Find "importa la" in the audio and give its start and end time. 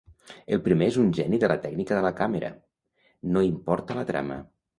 3.51-4.09